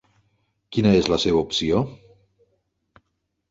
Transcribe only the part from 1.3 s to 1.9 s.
opció?